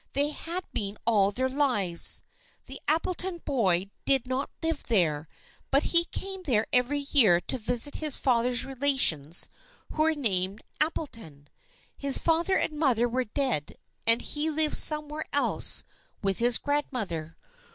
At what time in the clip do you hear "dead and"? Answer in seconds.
13.25-14.23